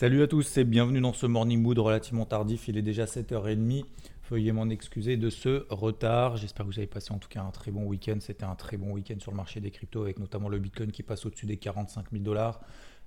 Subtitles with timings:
[0.00, 2.68] Salut à tous et bienvenue dans ce morning mood relativement tardif.
[2.68, 3.84] Il est déjà 7h30.
[4.30, 6.36] Veuillez m'en excuser de ce retard.
[6.36, 8.18] J'espère que vous avez passé en tout cas un très bon week-end.
[8.20, 11.02] C'était un très bon week-end sur le marché des cryptos avec notamment le Bitcoin qui
[11.02, 12.60] passe au-dessus des 45 000 dollars,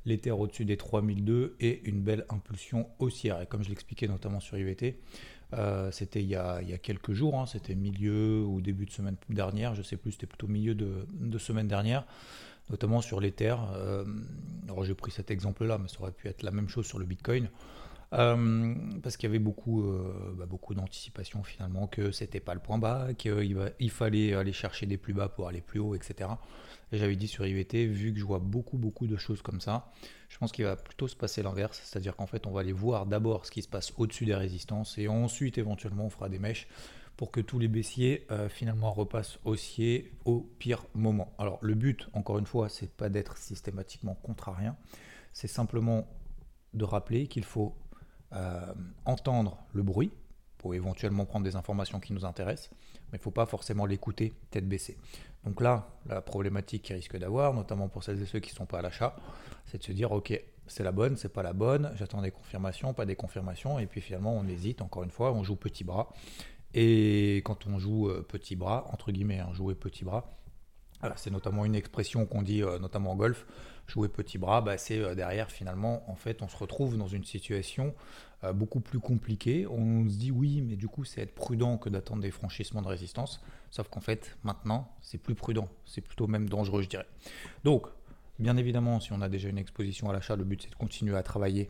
[0.06, 3.40] l'Ether au-dessus des 3002 et une belle impulsion haussière.
[3.42, 5.00] Et comme je l'expliquais notamment sur IVT,
[5.54, 7.46] euh, c'était il, y a quelques jours, hein.
[7.46, 11.68] c'était milieu ou début de semaine dernière, je sais plus, c'était plutôt milieu de, semaine
[11.68, 12.06] dernière,
[12.70, 13.56] notamment sur l'Ether.
[13.74, 14.06] Euh,
[14.66, 17.06] alors j'ai pris cet exemple-là, mais ça aurait pu être la même chose sur le
[17.06, 17.50] Bitcoin.
[18.14, 20.46] Euh, parce qu'il y avait beaucoup, euh, bah,
[20.76, 25.14] d'anticipation finalement que c'était pas le point bas, qu'il il fallait aller chercher des plus
[25.14, 26.30] bas pour aller plus haut, etc.
[26.92, 29.90] Et j'avais dit sur IVT, vu que je vois beaucoup, beaucoup de choses comme ça,
[30.28, 33.06] je pense qu'il va plutôt se passer l'inverse, c'est-à-dire qu'en fait, on va aller voir
[33.06, 36.68] d'abord ce qui se passe au-dessus des résistances et ensuite, éventuellement, on fera des mèches
[37.22, 41.32] pour que tous les baissiers euh, finalement repassent haussier au pire moment.
[41.38, 44.76] Alors, le but, encore une fois, c'est pas d'être systématiquement contrarien,
[45.32, 46.08] c'est simplement
[46.74, 47.76] de rappeler qu'il faut
[48.34, 48.74] euh,
[49.06, 50.12] entendre le bruit
[50.58, 52.72] pour éventuellement prendre des informations qui nous intéressent,
[53.12, 54.98] mais il ne faut pas forcément l'écouter tête baissée.
[55.44, 58.66] Donc là, la problématique qui risque d'avoir, notamment pour celles et ceux qui ne sont
[58.66, 59.16] pas à l'achat,
[59.68, 62.96] c'est de se dire ok, c'est la bonne, c'est pas la bonne, j'attends des confirmations,
[62.96, 66.10] pas des confirmations, et puis finalement on hésite, encore une fois, on joue petit bras.
[66.74, 70.30] Et quand on joue euh, petit bras, entre guillemets, hein, jouer petit bras,
[71.16, 73.48] c'est notamment une expression qu'on dit euh, notamment en golf,
[73.88, 77.24] jouer petit bras, bah, c'est euh, derrière finalement, en fait, on se retrouve dans une
[77.24, 77.94] situation
[78.56, 79.68] beaucoup plus compliquée.
[79.68, 82.88] On se dit oui, mais du coup, c'est être prudent que d'attendre des franchissements de
[82.88, 83.40] résistance.
[83.70, 87.06] Sauf qu'en fait, maintenant, c'est plus prudent, c'est plutôt même dangereux, je dirais.
[87.64, 87.86] Donc,
[88.40, 91.16] bien évidemment, si on a déjà une exposition à l'achat, le but c'est de continuer
[91.16, 91.70] à travailler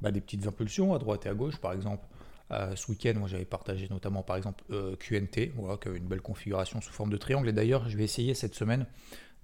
[0.00, 2.06] bah, des petites impulsions à droite et à gauche, par exemple.
[2.52, 4.64] Euh, ce week-end, moi j'avais partagé notamment par exemple
[4.98, 7.48] QNT, voilà, qui avait une belle configuration sous forme de triangle.
[7.48, 8.86] Et d'ailleurs, je vais essayer cette semaine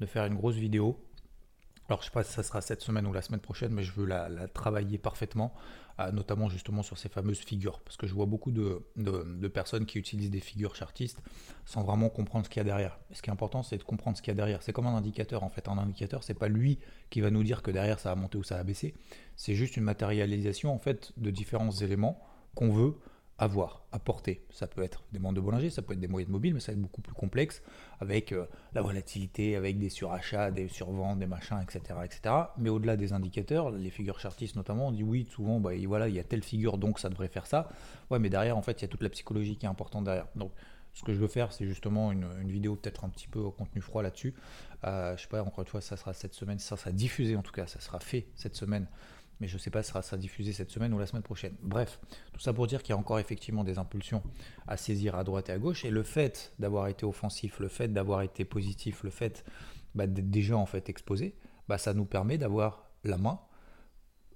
[0.00, 0.98] de faire une grosse vidéo
[1.88, 3.82] alors, je ne sais pas si ça sera cette semaine ou la semaine prochaine, mais
[3.82, 5.54] je veux la, travailler parfaitement,
[6.00, 7.80] euh, notamment justement sur ces fameuses figures.
[7.80, 11.22] Parce que je vois beaucoup de, personnes qui utilisent des figures chartistes
[11.64, 12.98] sans vraiment comprendre ce qu'il y a derrière.
[13.12, 14.62] ce qui est important, c'est de comprendre ce qu'il y a derrière.
[14.62, 15.66] C'est comme un indicateur, en fait.
[15.66, 18.42] Un indicateur, c'est pas lui qui va nous dire que derrière ça a monté ou
[18.42, 18.94] ça a baissé.
[19.36, 22.22] C'est juste une matérialisation, en fait, de différents éléments
[22.58, 22.94] qu'on veut
[23.38, 24.44] avoir, apporter.
[24.50, 26.72] Ça peut être des bandes de Bollinger, ça peut être des moyennes mobiles, mais ça
[26.72, 27.62] va être beaucoup plus complexe
[28.00, 32.00] avec euh, la volatilité, avec des surachats, des surventes, des machins, etc.
[32.04, 32.34] etc.
[32.56, 36.16] Mais au-delà des indicateurs, les figures chartistes notamment, on dit oui, souvent, bah, voilà, il
[36.16, 37.68] y a telle figure, donc ça devrait faire ça.
[38.10, 40.26] Ouais, mais derrière, en fait, il y a toute la psychologie qui est importante derrière.
[40.34, 40.50] Donc,
[40.92, 43.80] ce que je veux faire, c'est justement une, vidéo peut-être un petit peu au contenu
[43.80, 44.34] froid là-dessus.
[44.84, 47.42] Euh, je sais pas, encore une fois, ça sera cette semaine, ça sera diffusé en
[47.42, 48.88] tout cas, ça sera fait cette semaine
[49.41, 51.54] mais je ne sais pas si ça sera diffusé cette semaine ou la semaine prochaine.
[51.62, 52.00] Bref,
[52.32, 54.22] tout ça pour dire qu'il y a encore effectivement des impulsions
[54.66, 57.88] à saisir à droite et à gauche, et le fait d'avoir été offensif, le fait
[57.88, 59.44] d'avoir été positif, le fait
[59.94, 61.34] bah, d'être déjà en fait exposé,
[61.69, 63.41] bah, ça nous permet d'avoir la main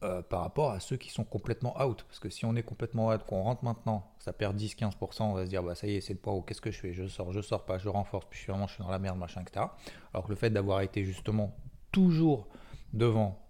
[0.04, 2.04] euh, par rapport à ceux qui sont complètement out.
[2.08, 5.44] Parce que si on est complètement out, qu'on rentre maintenant, ça perd 10-15%, on va
[5.44, 6.92] se dire, bah, ça y est, c'est le poids, qu'est-ce que je fais?
[6.92, 9.66] Je sors, je sors pas, je renforce, puis je suis dans la merde, machin, etc.
[10.12, 11.56] Alors que le fait d'avoir été justement
[11.92, 12.48] toujours
[12.92, 13.46] devant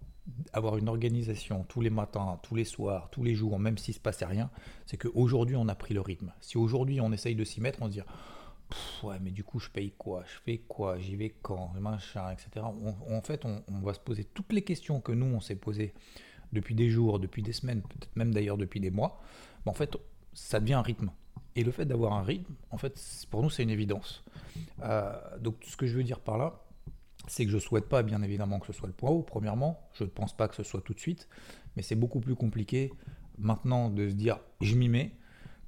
[0.53, 3.97] avoir une organisation tous les matins, tous les soirs, tous les jours, même s'il ne
[3.97, 4.50] se passait rien,
[4.87, 6.33] c'est qu'aujourd'hui on a pris le rythme.
[6.41, 8.03] Si aujourd'hui on essaye de s'y mettre, on se dit
[9.03, 12.65] ouais mais du coup je paye quoi, je fais quoi, j'y vais quand, machin, etc.
[12.65, 15.93] en fait on, va se poser toutes les questions que nous on s'est posées
[16.53, 19.21] depuis des jours, depuis des semaines, peut-être même d'ailleurs depuis des mois.
[19.66, 19.97] en fait
[20.34, 21.11] ça devient un rythme.
[21.55, 22.99] Et le fait d'avoir un rythme, en fait
[23.31, 24.25] pour nous c'est une évidence.
[24.82, 26.62] Euh, donc ce que je veux dire par là,
[27.28, 29.88] c'est que je ne souhaite pas, bien évidemment, que ce soit le point haut, premièrement.
[29.94, 31.29] Je ne pense pas que ce soit tout de suite.
[31.76, 32.93] Mais c'est beaucoup plus compliqué
[33.38, 35.12] maintenant de se dire je m'y mets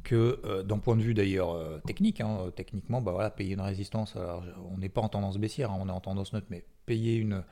[0.05, 2.21] que euh, d'un point de vue d'ailleurs euh, technique.
[2.21, 5.89] Hein, techniquement, bah payer une résistance, alors, on n'est pas en tendance baissière, hein, on
[5.89, 7.43] est en tendance neutre, mais payer une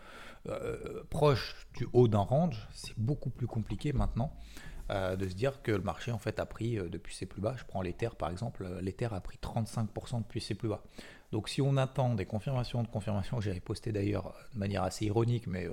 [0.49, 4.32] euh, proche du haut d'un range, c'est beaucoup plus compliqué maintenant.
[4.91, 7.65] de se dire que le marché en fait a pris depuis ses plus bas, je
[7.65, 10.82] prends l'Ether par exemple, l'Ether a pris 35% depuis ses plus bas.
[11.32, 15.46] Donc si on attend des confirmations de confirmations, j'avais posté d'ailleurs de manière assez ironique,
[15.46, 15.73] mais euh,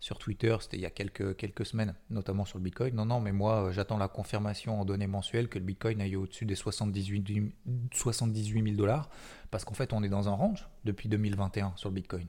[0.00, 2.92] sur Twitter, c'était il y a quelques, semaines, notamment sur le Bitcoin.
[2.96, 6.16] Non, non, mais moi, euh, j'attends la confirmation en données mensuelles que le Bitcoin aille
[6.16, 7.52] au-dessus des 78,
[7.92, 9.08] 78 000 dollars,
[9.52, 12.26] parce qu'en fait, on est dans un range depuis 2021 sur le Bitcoin.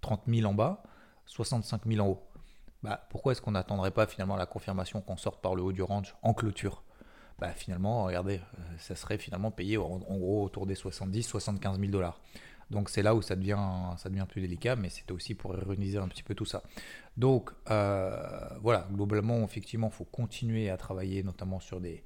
[0.00, 0.82] 30 000 en bas,
[1.26, 2.22] 65 000 en haut.
[2.82, 5.82] Bah, pourquoi est-ce qu'on n'attendrait pas finalement la confirmation qu'on sorte par le haut du
[5.82, 6.82] range en clôture?
[7.38, 12.20] Bah, Finalement, regardez, euh, ça serait finalement payé en, gros autour des 70-75 000 dollars.
[12.70, 13.56] Donc c'est là où ça devient,
[14.28, 16.62] plus délicat, mais c'était aussi pour ironiser un petit peu tout ça.
[17.16, 22.02] Donc euh, voilà, globalement, effectivement, il faut continuer à travailler notamment sur des,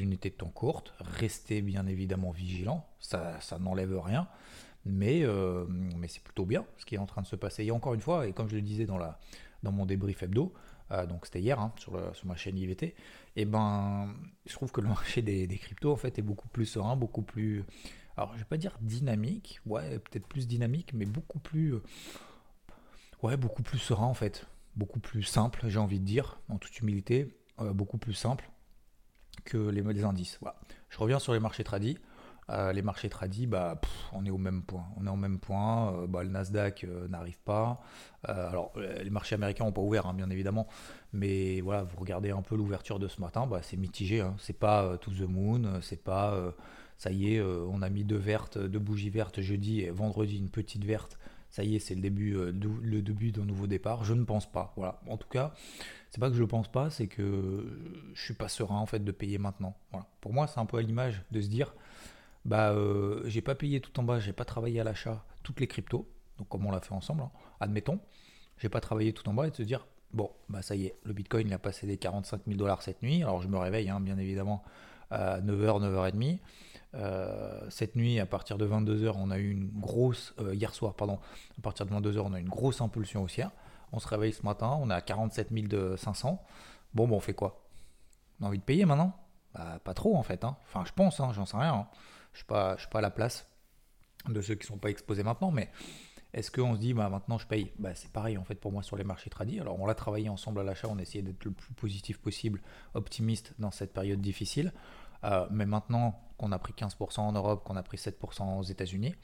[0.00, 4.26] unités de temps courtes, rester bien évidemment vigilant, ça, n'enlève rien,
[4.84, 7.64] mais, euh, mais c'est plutôt bien ce qui est en train de se passer.
[7.64, 8.98] Et encore une fois, et comme je le disais dans,
[9.62, 10.52] dans mon débrief hebdo,
[10.90, 11.92] euh, donc c'était hier hein, sur,
[12.24, 12.94] ma chaîne IVT,
[13.36, 14.14] et ben
[14.46, 17.22] je trouve que le marché des, des, cryptos en fait est beaucoup plus serein, beaucoup
[17.22, 17.64] plus
[18.16, 21.82] alors je vais pas dire dynamique, ouais, peut-être plus dynamique, mais beaucoup plus, euh,
[23.22, 24.46] ouais, beaucoup plus serein en fait,
[24.76, 28.50] beaucoup plus simple, j'ai envie de dire, en toute humilité, euh, beaucoup plus simple
[29.44, 30.38] que les, les indices.
[30.40, 30.60] Voilà.
[30.90, 31.98] Je reviens sur les marchés tradis.
[32.50, 33.80] Euh, les marchés tradis, bah,
[34.12, 34.84] on est au même point.
[34.96, 36.06] On est au même point.
[36.08, 37.80] Bah, le Nasdaq n'arrive pas.
[38.24, 40.66] alors, les marchés américains n'ont pas ouvert, hein, bien évidemment.
[41.12, 44.20] Mais voilà, vous regardez un peu l'ouverture de ce matin, bah, c'est mitigé.
[44.20, 44.34] Hein.
[44.38, 46.52] C'est pas to the moon, c'est pas
[47.02, 50.38] ça y est, euh, on a mis deux vertes, deux bougies vertes jeudi et vendredi
[50.38, 51.18] une petite verte.
[51.50, 54.04] Ça y est, c'est le début, euh, le début d'un nouveau départ.
[54.04, 54.72] Je ne pense pas.
[54.76, 55.00] Voilà.
[55.08, 55.52] En tout cas,
[56.10, 57.66] c'est pas que je ne pense pas, c'est que
[58.14, 59.76] je suis pas serein en fait de payer maintenant.
[59.90, 60.06] Voilà.
[60.20, 61.74] Pour moi, c'est un peu à l'image de se dire,
[62.44, 65.66] bah, euh, j'ai pas payé tout en bas, j'ai pas travaillé à l'achat toutes les
[65.66, 66.08] cryptos,
[66.38, 67.30] donc comme on l'a fait ensemble, hein.
[67.60, 68.00] admettons,
[68.58, 70.96] j'ai pas travaillé tout en bas et de se dire, bon, bah ça y est,
[71.04, 73.22] le Bitcoin il a passé des 45 000 dollars cette nuit.
[73.22, 74.62] Alors je me réveille, hein, bien évidemment,
[75.10, 76.38] à 9h, 9h30.
[76.94, 80.94] Euh, cette nuit, à partir de 22h, on a eu une grosse, euh, hier soir,
[80.94, 81.18] pardon,
[81.58, 83.50] à partir de 22h, on a eu une grosse impulsion haussière.
[83.92, 85.48] On se réveille ce matin, on est à 47
[85.96, 86.42] 500.
[86.94, 87.64] Bon, bon, on fait quoi?
[88.40, 89.14] On a envie de payer maintenant?
[89.54, 90.44] Bah, Pas trop en fait.
[90.44, 90.56] Hein.
[90.64, 91.74] Enfin, je pense, hein, j'en sais rien.
[91.74, 91.86] Hein.
[92.32, 93.46] Je ne suis, pas à la place
[94.28, 95.70] de ceux qui sont pas exposés maintenant, mais
[96.32, 97.72] est-ce qu'on se dit bah, maintenant je paye?
[97.78, 99.60] Bah, C'est pareil en fait pour moi sur les marchés tradis.
[99.60, 102.62] Alors on l'a travaillé ensemble à l'achat, on a d'être le plus positif possible,
[102.94, 104.72] optimiste dans cette période difficile.
[105.24, 109.14] Euh, mais maintenant qu'on a pris 15% en Europe, qu'on a pris 7% aux États-Unis,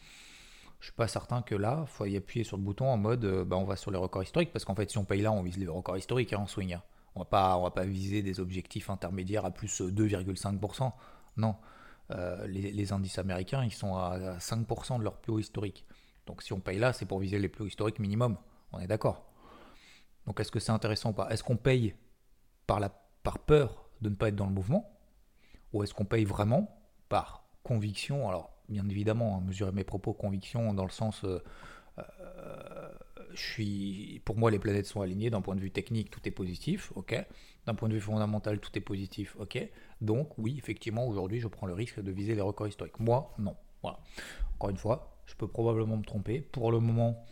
[0.80, 3.25] je suis pas certain que là, il faut y appuyer sur le bouton en mode
[3.25, 5.32] euh, bah, on va sur les records historiques, parce qu'en fait, si on paye là,
[5.32, 6.78] on vise les records historiques hein, en swing.
[7.14, 10.93] On va va pas viser des objectifs intermédiaires à plus 2,5%.
[11.37, 11.56] Non.
[12.10, 15.84] Euh, les, indices américains, ils sont à 5% de leur plus haut historique.
[16.26, 18.37] Donc si on paye là, c'est pour viser les plus hauts historiques minimum.
[18.72, 19.26] On est d'accord.
[20.26, 21.28] Donc est-ce que c'est intéressant ou pas?
[21.31, 21.94] Est-ce qu'on paye
[22.66, 22.90] par, la,
[23.22, 24.90] par peur de ne pas être dans le mouvement?
[25.72, 28.28] Ou est-ce qu'on paye vraiment par conviction?
[28.28, 31.25] Alors, bien évidemment, hein, mesurer mes propos, conviction dans le sens.
[31.25, 31.43] Euh,
[31.99, 32.77] euh,
[34.25, 35.31] pour moi, les planètes sont alignées.
[35.31, 37.14] D'un point de vue technique, tout est positif, ok.
[37.67, 39.69] D'un point de vue fondamental, tout est positif, ok.
[40.00, 43.00] Donc, oui, effectivement, aujourd'hui, je prends le risque de viser les records historiques.
[43.00, 43.56] Moi, non.
[43.82, 46.40] Encore une fois, je peux probablement me tromper.
[46.40, 47.25] Pour le moment,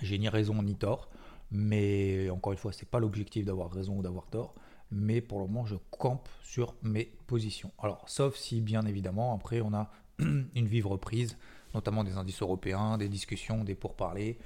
[0.00, 1.10] j'ai ni raison ni tort.
[1.50, 4.54] Mais encore une fois, c'est pas l'objectif d'avoir raison ou d'avoir tort
[4.92, 7.72] mais pour le moment, je campe sur mes positions.
[7.78, 11.38] Alors, sauf si, bien évidemment, après, on a une vive reprise,
[11.74, 14.38] notamment des indices européens, des discussions, des pourparlers,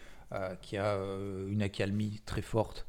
[0.60, 2.86] qui a euh, une accalmie très forte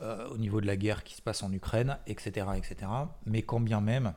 [0.00, 2.90] euh, au niveau de la guerre qui se passe en Ukraine, etc., etc.
[3.26, 4.14] Mais quand bien même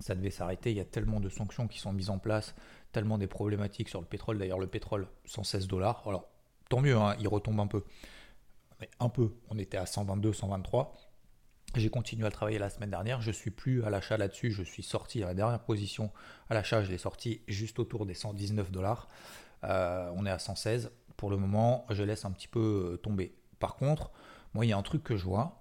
[0.00, 2.54] ça devait s'arrêter, il y a tellement de sanctions qui sont mises en place,
[2.92, 4.38] tellement des problématiques sur le pétrole.
[4.38, 6.02] D'ailleurs, le pétrole, 116 dollars.
[6.06, 6.28] Alors,
[6.68, 7.82] tant mieux, hein, il retombe un peu.
[8.80, 9.32] Mais un peu.
[9.48, 10.94] On était à 122, 123.
[11.74, 13.20] J'ai continué à travailler la semaine dernière.
[13.20, 14.50] Je suis plus à l'achat là-dessus.
[14.50, 16.10] Je suis sorti à la dernière position
[16.48, 16.82] à l'achat.
[16.82, 19.08] Je l'ai sorti juste autour des 119 dollars.
[19.64, 20.90] Euh, on est à 116.
[21.16, 23.34] Pour le moment, je laisse un petit peu euh, tomber.
[23.58, 24.10] Par contre,
[24.54, 25.58] moi, il y a un truc que je vois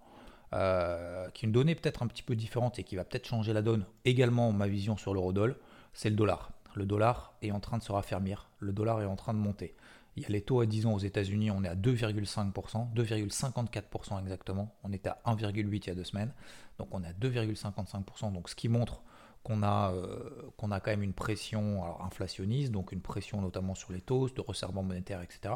[0.54, 3.52] euh, qui est une donnée peut-être un petit peu différente et qui va peut-être changer
[3.52, 3.86] la donne.
[4.06, 5.58] Également, ma vision sur l'eurodoll,
[5.94, 6.52] c'est le dollar.
[6.76, 8.50] Le dollar est en train de se raffermir.
[8.60, 9.76] Le dollar est en train de monter.
[10.16, 14.20] Il y a les taux à 10 ans aux États-Unis, on est à 2,5%, 2,54%
[14.22, 14.74] exactement.
[14.84, 16.32] On était à 1,8 il y a deux semaines.
[16.80, 18.32] Donc on est à 2,55%.
[18.32, 19.02] Donc ce qui montre
[19.46, 23.94] qu'on a, euh, qu'on a quand même une pression inflationniste, donc une pression notamment sur
[23.94, 25.54] les taux, de resserrement monétaire, etc.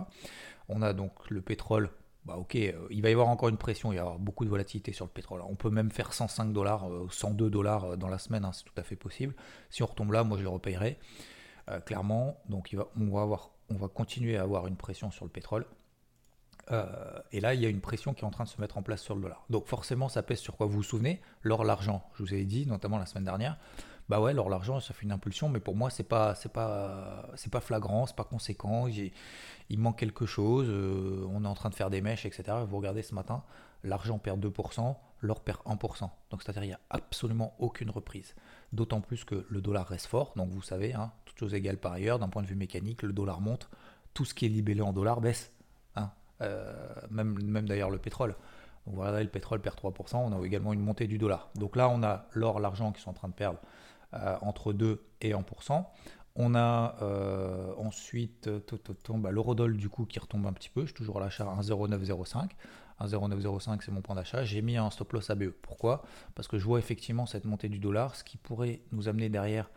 [0.70, 1.90] On a donc le pétrole.
[2.26, 4.50] Bah ok, euh, il va y avoir encore une pression, il y avoir beaucoup de
[4.50, 5.42] volatilité sur le pétrole.
[5.42, 8.78] On peut même faire 105 dollars, 102 euh, dollars dans la semaine, hein, c'est tout
[8.78, 9.34] à fait possible.
[9.72, 11.00] Si on retombe là, moi je le repayerai,
[11.86, 12.38] clairement.
[12.48, 15.32] Donc il va, on va avoir on va continuer à avoir une pression sur le
[15.32, 15.66] pétrole.
[16.72, 16.86] Euh,
[17.32, 18.84] et là, il y a une pression qui est en train de se mettre en
[18.84, 19.44] place sur le dollar.
[19.50, 21.22] Donc forcément, ça pèse sur quoi Vous vous souvenez?
[21.42, 23.58] L'or, l'argent, je vous avais dit, notamment la semaine dernière.
[24.10, 27.30] Bah ouais, l'or, l'argent, ça fait une impulsion, mais pour moi, c'est pas, c'est pas,
[27.36, 28.88] c'est pas flagrant, c'est pas conséquent.
[28.88, 30.68] Il manque quelque chose.
[30.68, 32.58] Euh, on est en train de faire des mèches, etc.
[32.68, 33.44] Vous regardez ce matin,
[33.84, 36.10] l'argent perd 2%, l'or perd 1%.
[36.32, 38.34] Donc c'est-à-dire il n'y a absolument aucune reprise.
[38.74, 40.34] D'autant plus que le dollar reste fort.
[40.36, 43.14] Donc vous savez, hein, toutes choses égales par ailleurs, d'un point de vue mécanique, le
[43.14, 43.70] dollar monte,
[44.16, 45.52] tout ce qui est libellé en dollars baisse.
[46.42, 46.48] Hein.
[47.10, 48.36] même, même d'ailleurs le pétrole.
[48.86, 51.50] vous regardez, le pétrole perd 3%, on a également une montée du dollar.
[51.56, 53.60] Donc là, on a l'or, l'argent qui sont en train de perdre
[54.42, 55.86] entre 2 et 1%.
[56.42, 58.50] On a euh, ensuite
[59.10, 60.82] bah, l'eurodoll du coup qui retombe un petit peu.
[60.82, 62.52] Je suis toujours à l'achat à 1,0905.
[63.02, 64.46] 1,0905 c'est mon point d'achat.
[64.46, 65.50] J'ai mis un stop loss ABE.
[65.62, 66.04] Pourquoi?
[66.36, 69.70] Parce que je vois effectivement cette montée du dollar, ce qui pourrait nous amener derrière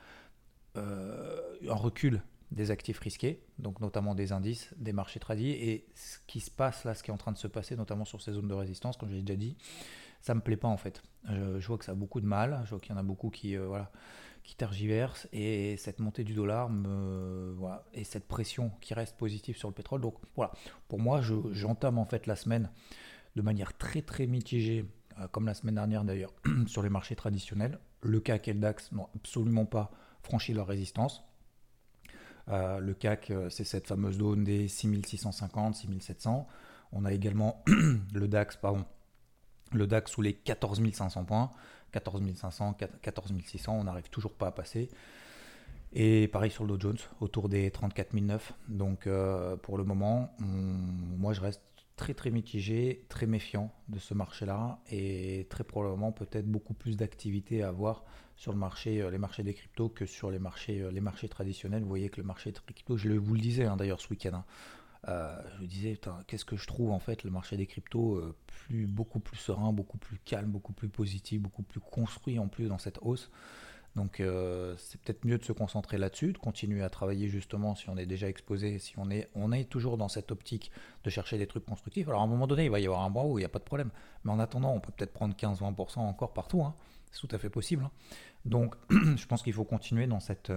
[0.76, 6.18] euh, un recul des actifs risqués, donc notamment des indices, des marchés tradis, et ce
[6.26, 8.32] qui se passe là, ce qui est en train de se passer, notamment sur ces
[8.32, 9.56] zones de résistance, comme j'ai déjà dit,
[10.20, 11.02] ça me plaît pas en fait.
[11.28, 13.30] Je, vois que ça a beaucoup de mal, je vois qu'il y en a beaucoup
[13.30, 13.90] qui, euh, voilà,
[14.44, 19.56] qui tergiversent et cette montée du dollar me, voilà, et cette pression qui reste positive
[19.56, 20.00] sur le pétrole.
[20.00, 20.52] Donc voilà,
[20.88, 21.20] pour moi,
[21.52, 22.70] j'entame en fait la semaine
[23.34, 24.84] de manière très très mitigée,
[25.18, 26.34] euh, comme la semaine dernière d'ailleurs,
[26.66, 27.78] sur les marchés traditionnels.
[28.02, 29.90] Le CAC et le DAX n'ont absolument pas
[30.22, 31.24] franchi leur résistance.
[32.48, 36.46] Euh, le CAC, euh, c'est cette fameuse zone des 6650, 6700.
[36.92, 37.62] On a également
[38.14, 38.84] le DAX, pardon,
[39.72, 41.50] le DAX sous les 14 500 points.
[41.92, 44.88] 14 500, 14 600, on n'arrive toujours pas à passer.
[45.92, 48.52] Et pareil sur le Dow Jones, autour des 34 009.
[48.68, 51.60] Donc euh, pour le moment, moi je reste
[51.96, 57.62] très très mitigé, très méfiant de ce marché-là et très probablement peut-être beaucoup plus d'activité
[57.62, 58.04] à avoir
[58.36, 61.28] sur le marché, euh, les marchés des cryptos que sur les marchés, euh, les marchés
[61.28, 61.82] traditionnels.
[61.82, 64.34] Vous voyez que le marché des cryptos, je vous le disais hein, d'ailleurs ce week-end,
[64.34, 64.44] hein,
[65.08, 68.86] euh, je me disais, qu'est-ce que je trouve en fait le marché des cryptos plus,
[68.86, 72.78] beaucoup plus serein, beaucoup plus calme, beaucoup plus positif, beaucoup plus construit en plus dans
[72.78, 73.30] cette hausse.
[73.94, 77.90] Donc euh, c'est peut-être mieux de se concentrer là-dessus, de continuer à travailler justement si
[77.90, 80.70] on est déjà exposé, si on est, on est toujours dans cette optique
[81.04, 82.08] de chercher des trucs constructifs.
[82.08, 83.50] Alors à un moment donné, il va y avoir un mois où il n'y a
[83.50, 83.90] pas de problème.
[84.24, 86.62] Mais en attendant, on peut peut-être prendre 15-20% encore partout.
[86.62, 86.74] Hein.
[87.10, 87.84] C'est tout à fait possible.
[87.84, 87.90] Hein.
[88.46, 90.52] Donc je pense qu'il faut continuer dans cette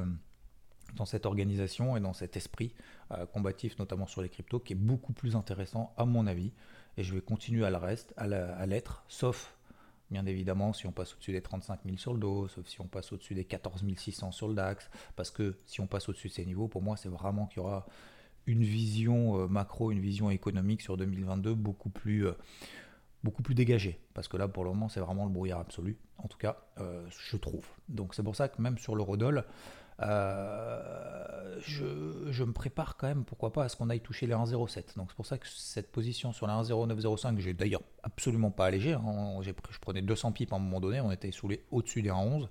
[0.96, 2.74] dans cette organisation et dans cet esprit
[3.12, 6.54] euh, combatif, notamment sur les cryptos, qui est beaucoup plus intéressant à mon avis.
[6.98, 9.55] Et je vais continuer à le reste, à l'être, sauf
[10.12, 12.88] bien évidemment si on passe au-dessus des 35 000 sur le dos, sauf si on
[12.88, 16.34] passe au-dessus des 14 600 sur le DAX, parce que si on passe au-dessus de
[16.34, 17.86] ces niveaux, pour moi, c'est vraiment qu'il y aura
[18.48, 22.34] une vision euh, macro, une vision économique sur 2022 beaucoup plus, euh,
[23.24, 24.00] beaucoup plus dégagée.
[24.14, 25.98] Parce que là, pour le moment, c'est vraiment le brouillard absolu.
[26.18, 27.66] En tout cas, je trouve.
[27.90, 29.44] Donc c'est pour ça que même sur l'eurodoll,
[30.02, 34.98] euh, je, me prépare quand même, pourquoi pas, à ce qu'on aille toucher les 1,07.
[34.98, 38.94] Donc c'est pour ça que cette position sur les 1,0905, j'ai d'ailleurs absolument pas allégé.
[38.94, 39.40] Hein.
[39.42, 42.48] je prenais 200 pipes à un moment donné, on était sous les au-dessus des 1,11.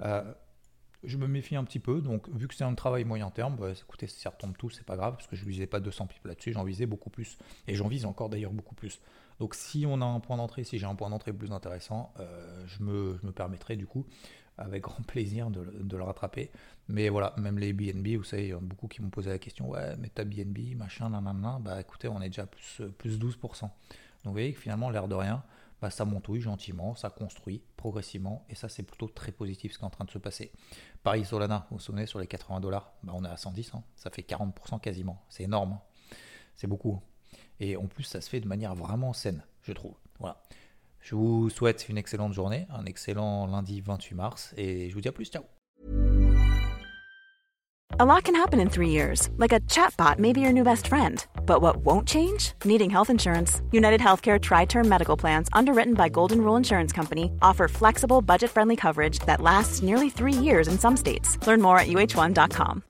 [0.00, 0.34] Euh,
[1.04, 3.70] je me méfie un petit peu, donc vu que c'est un travail moyen terme, bah,
[3.70, 6.26] écoutez, si ça retombe tout, c'est pas grave, parce que je visais pas 200 pipes
[6.26, 9.00] là-dessus, j'en visais beaucoup plus, et j'en vise encore d'ailleurs beaucoup plus.
[9.38, 12.64] Donc si on a un point d'entrée, si j'ai un point d'entrée plus intéressant, euh,
[12.66, 14.06] je, me, permettrai du coup
[14.58, 16.50] avec grand plaisir de, le rattraper.
[16.88, 19.38] Mais voilà, même les BNB, vous savez, il y a beaucoup qui m'ont posé la
[19.38, 23.60] question Ouais, mais ta BNB, machin, nan, Bah écoutez, on est déjà plus, plus 12%.
[23.60, 23.70] Donc
[24.24, 25.42] vous voyez que finalement, l'air de rien,
[25.82, 29.84] bah, ça montouille gentiment, ça construit progressivement, et ça, c'est plutôt très positif ce qui
[29.84, 30.50] est en train de se passer.
[31.02, 33.82] Paris Solana, vous vous souvenez, sur les 80 dollars, bah, on est à 110, hein.
[33.94, 35.22] ça fait 40% quasiment.
[35.28, 35.80] C'est énorme, hein.
[36.54, 37.02] c'est beaucoup.
[37.60, 39.94] Et en plus, ça se fait de manière vraiment saine, je trouve.
[40.18, 40.42] Voilà.
[41.00, 45.08] Je vous souhaite une excellente journée, un excellent lundi 28 mars et je vous dis
[45.08, 45.26] à plus.
[45.26, 45.44] Ciao.
[48.00, 50.88] A lot can happen in three years, like a chatbot may be your new best
[50.88, 51.24] friend.
[51.46, 52.52] But what won't change?
[52.64, 53.62] Needing health insurance.
[53.70, 58.50] United Healthcare Tri Term Medical Plans, underwritten by Golden Rule Insurance Company, offer flexible, budget
[58.50, 61.38] friendly coverage that lasts nearly three years in some states.
[61.46, 62.82] Learn more at uh1.com.